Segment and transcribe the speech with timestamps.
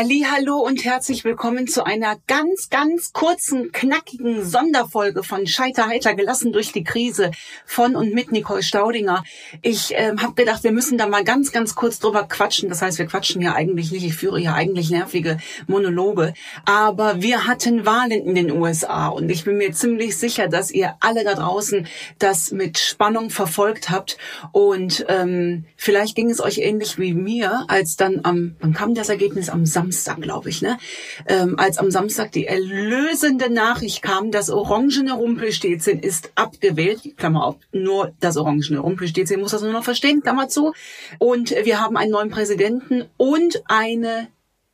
[0.00, 6.70] Hallo und herzlich willkommen zu einer ganz, ganz kurzen, knackigen Sonderfolge von Scheiterheiter gelassen durch
[6.70, 7.32] die Krise
[7.66, 9.24] von und mit Nicole Staudinger.
[9.60, 12.68] Ich ähm, habe gedacht, wir müssen da mal ganz, ganz kurz drüber quatschen.
[12.68, 14.04] Das heißt, wir quatschen ja eigentlich nicht.
[14.04, 16.32] Ich führe ja eigentlich nervige Monologe.
[16.64, 20.94] Aber wir hatten Wahlen in den USA und ich bin mir ziemlich sicher, dass ihr
[21.00, 21.88] alle da draußen
[22.20, 24.16] das mit Spannung verfolgt habt.
[24.52, 29.08] Und ähm, vielleicht ging es euch ähnlich wie mir, als dann am, wann kam das
[29.08, 29.48] Ergebnis?
[29.48, 29.87] Am Samstag,
[30.20, 30.78] glaube ich, ne?
[31.26, 37.56] Ähm, als am Samstag die erlösende Nachricht kam, das orangene Rumpelstilzchen ist abgewählt, Klammer auf,
[37.72, 40.72] nur das orangene Rumpelstilzchen muss das nur noch verstehen, Klammer zu.
[41.18, 44.28] Und wir haben einen neuen Präsidenten und eine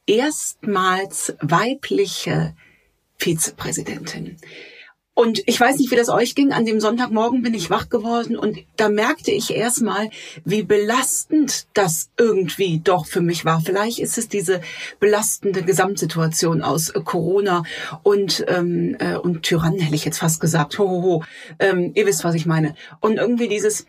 [0.06, 2.54] erstmals weibliche
[3.18, 4.36] Vizepräsidentin.
[5.14, 6.52] Und ich weiß nicht, wie das euch ging.
[6.52, 10.10] An dem Sonntagmorgen bin ich wach geworden und da merkte ich erstmal,
[10.44, 13.60] wie belastend das irgendwie doch für mich war.
[13.60, 14.60] Vielleicht ist es diese
[14.98, 17.62] belastende Gesamtsituation aus Corona
[18.02, 20.78] und ähm, äh, und Tyrannen hätte ich jetzt fast gesagt.
[20.78, 21.24] Ho, ho, ho.
[21.60, 22.74] Ähm, ihr wisst, was ich meine.
[23.00, 23.86] Und irgendwie dieses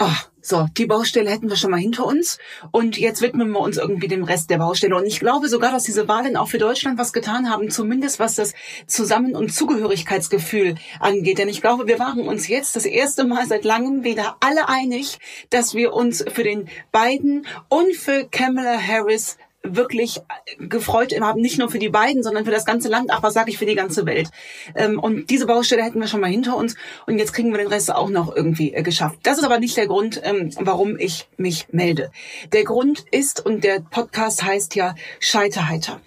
[0.00, 2.38] Ah, so, die Baustelle hätten wir schon mal hinter uns
[2.70, 4.94] und jetzt widmen wir uns irgendwie dem Rest der Baustelle.
[4.94, 8.36] Und ich glaube sogar, dass diese Wahlen auch für Deutschland was getan haben, zumindest was
[8.36, 8.54] das
[8.86, 11.38] Zusammen- und Zugehörigkeitsgefühl angeht.
[11.38, 15.18] Denn ich glaube, wir waren uns jetzt das erste Mal seit langem wieder alle einig,
[15.50, 20.20] dass wir uns für den Biden und für Kamala Harris wirklich
[20.58, 23.50] gefreut haben, nicht nur für die beiden, sondern für das ganze Land, ach, was sage
[23.50, 24.30] ich, für die ganze Welt.
[24.74, 27.66] Ähm, und diese Baustelle hätten wir schon mal hinter uns und jetzt kriegen wir den
[27.66, 29.18] Rest auch noch irgendwie äh, geschafft.
[29.24, 32.10] Das ist aber nicht der Grund, ähm, warum ich mich melde.
[32.52, 36.00] Der Grund ist, und der Podcast heißt ja Scheiterheiter.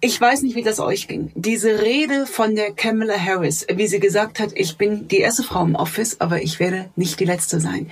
[0.00, 1.30] Ich weiß nicht, wie das euch ging.
[1.34, 5.62] Diese Rede von der Kamala Harris, wie sie gesagt hat, ich bin die erste Frau
[5.62, 7.90] im Office, aber ich werde nicht die letzte sein.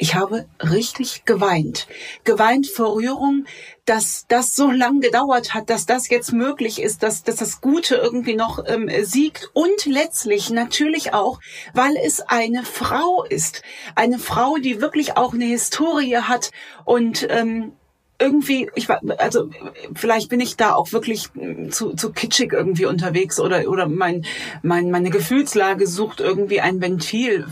[0.00, 1.88] Ich habe richtig geweint.
[2.22, 3.46] Geweint vor Rührung,
[3.84, 7.96] dass das so lang gedauert hat, dass das jetzt möglich ist, dass, dass das Gute
[7.96, 9.50] irgendwie noch ähm, siegt.
[9.54, 11.40] Und letztlich natürlich auch,
[11.74, 13.62] weil es eine Frau ist.
[13.96, 16.52] Eine Frau, die wirklich auch eine Historie hat
[16.84, 17.72] und ähm,
[18.20, 19.50] irgendwie, ich war, also
[19.94, 21.28] vielleicht bin ich da auch wirklich
[21.70, 24.24] zu, zu kitschig irgendwie unterwegs oder oder mein,
[24.62, 27.46] mein meine Gefühlslage sucht irgendwie ein Ventil,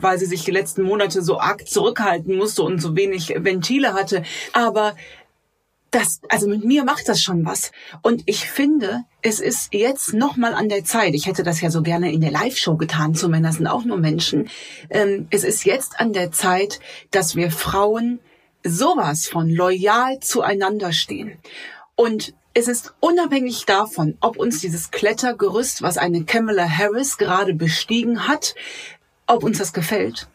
[0.00, 4.24] weil sie sich die letzten Monate so arg zurückhalten musste und so wenig Ventile hatte.
[4.52, 4.96] Aber
[5.92, 7.70] das, also mit mir macht das schon was.
[8.00, 11.14] Und ich finde, es ist jetzt noch mal an der Zeit.
[11.14, 13.14] Ich hätte das ja so gerne in der Live-Show getan.
[13.14, 14.48] Zu Männer sind auch nur Menschen.
[14.88, 16.80] Ähm, es ist jetzt an der Zeit,
[17.10, 18.20] dass wir Frauen
[18.64, 21.38] sowas von loyal zueinander stehen.
[21.94, 28.28] Und es ist unabhängig davon, ob uns dieses Klettergerüst, was eine Kamala Harris gerade bestiegen
[28.28, 28.54] hat,
[29.26, 30.28] ob uns das gefällt.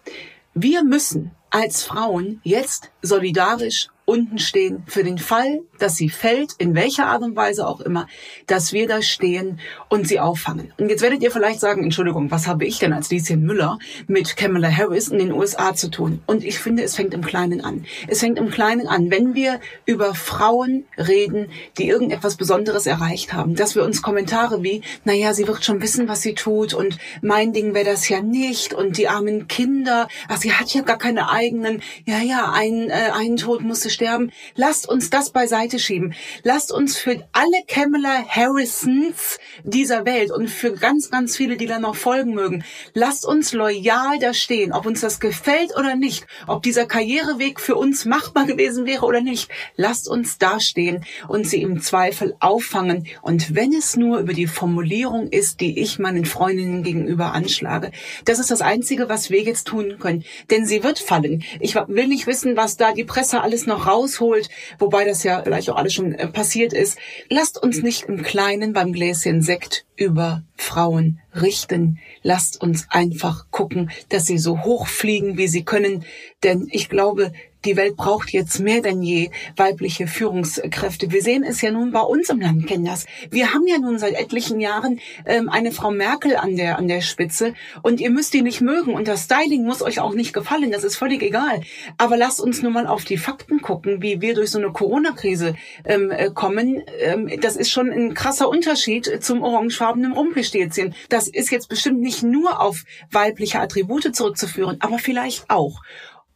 [0.54, 6.76] Wir müssen als Frauen jetzt solidarisch unten stehen für den Fall, dass sie fällt, in
[6.76, 8.08] welcher Art und Weise auch immer,
[8.48, 9.60] dass wir da stehen
[9.90, 10.72] und sie auffangen.
[10.78, 14.38] Und jetzt werdet ihr vielleicht sagen, Entschuldigung, was habe ich denn als Lieschen Müller mit
[14.38, 16.22] Kamala Harris in den USA zu tun?
[16.26, 17.86] Und ich finde, es fängt im Kleinen an.
[18.08, 23.56] Es fängt im Kleinen an, wenn wir über Frauen reden, die irgendetwas Besonderes erreicht haben,
[23.56, 27.52] dass wir uns Kommentare wie, naja, sie wird schon wissen, was sie tut und mein
[27.52, 31.30] Ding wäre das ja nicht und die armen Kinder, ach, sie hat ja gar keine
[31.30, 34.32] eigenen, ja, ja, ein, äh, ein Tod musste sterben.
[34.56, 36.14] Lasst uns das beiseite schieben.
[36.44, 41.80] Lasst uns für alle Kamala Harrisons dieser Welt und für ganz, ganz viele, die da
[41.80, 42.64] noch folgen mögen,
[42.94, 47.76] lasst uns loyal da stehen, ob uns das gefällt oder nicht, ob dieser Karriereweg für
[47.76, 49.50] uns machbar gewesen wäre oder nicht.
[49.76, 53.08] Lasst uns da stehen und sie im Zweifel auffangen.
[53.24, 57.92] Und wenn es nur über die Formulierung ist, die ich meinen Freundinnen gegenüber anschlage,
[58.26, 60.24] das ist das Einzige, was wir jetzt tun können.
[60.52, 61.44] Denn sie wird fallen.
[61.60, 64.50] Ich will nicht wissen, was da die Presse alles noch rausholt,
[64.80, 66.98] wobei das ja vielleicht auch alles schon äh, passiert ist.
[67.30, 72.00] Lasst uns nicht im Kleinen beim Gläschen Sekt über Frauen richten.
[72.22, 76.06] Lasst uns einfach gucken, dass sie so hoch fliegen, wie sie können.
[76.44, 77.32] Denn ich glaube,
[77.66, 81.12] die Welt braucht jetzt mehr denn je weibliche Führungskräfte.
[81.12, 83.06] Wir sehen es ja nun bei uns im Land, kennen das.
[83.30, 87.02] Wir haben ja nun seit etlichen Jahren ähm, eine Frau Merkel an der, an der
[87.02, 90.72] Spitze und ihr müsst die nicht mögen und das Styling muss euch auch nicht gefallen,
[90.72, 91.62] das ist völlig egal.
[91.98, 95.56] Aber lasst uns nun mal auf die Fakten gucken, wie wir durch so eine Corona-Krise
[95.86, 96.84] ähm, äh, kommen.
[97.00, 100.94] Ähm, das ist schon ein krasser Unterschied zum orangefarbenen Rumpelstilzchen.
[101.10, 105.82] Das ist jetzt bestimmt nicht nur auf weibliche Attribute zurückzuführen, aber vielleicht auch.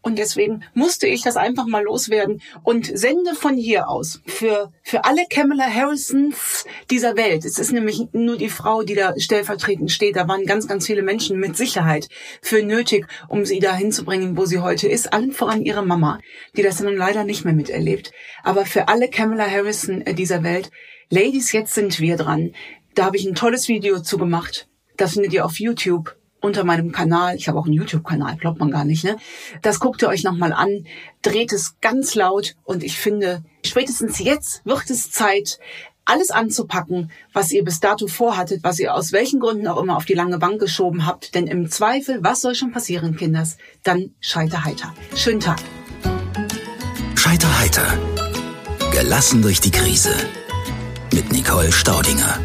[0.04, 5.06] Und deswegen musste ich das einfach mal loswerden und sende von hier aus für, für
[5.06, 7.46] alle Kamala Harrisons dieser Welt.
[7.46, 10.16] Es ist nämlich nur die Frau, die da stellvertretend steht.
[10.16, 12.10] Da waren ganz, ganz viele Menschen mit Sicherheit
[12.42, 15.14] für nötig, um sie da hinzubringen, wo sie heute ist.
[15.14, 16.20] Allen voran ihre Mama,
[16.58, 18.12] die das nun leider nicht mehr miterlebt.
[18.44, 20.72] Aber für alle Kamala Harrison äh, dieser Welt,
[21.10, 22.54] Ladies, jetzt sind wir dran.
[22.96, 24.68] Da habe ich ein tolles Video zu gemacht.
[24.98, 27.36] Das findet ihr auf YouTube unter meinem Kanal.
[27.36, 29.18] Ich habe auch einen YouTube-Kanal, glaubt man gar nicht, ne?
[29.62, 30.86] Das guckt ihr euch nochmal an,
[31.22, 35.60] dreht es ganz laut und ich finde, spätestens jetzt wird es Zeit,
[36.06, 40.06] alles anzupacken, was ihr bis dato vorhattet, was ihr aus welchen Gründen auch immer auf
[40.06, 41.36] die lange Bank geschoben habt.
[41.36, 43.58] Denn im Zweifel, was soll schon passieren, Kinders?
[43.84, 44.94] Dann scheiter heiter.
[45.16, 45.60] Schönen Tag.
[47.16, 47.98] Scheiter heiter.
[48.92, 50.14] Gelassen durch die Krise.
[51.14, 52.40] Mit Nicole Staudinger.